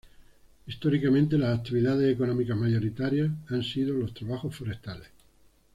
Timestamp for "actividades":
1.59-2.11